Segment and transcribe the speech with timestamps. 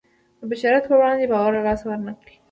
[0.39, 2.31] د بشریت په وړاندې باور له لاسه ورنکړو.